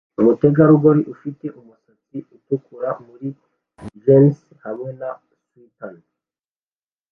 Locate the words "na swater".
4.99-5.95